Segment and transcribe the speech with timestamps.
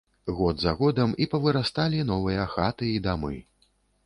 [0.37, 3.35] Год за годам і павырасталі новыя хаты і дамы.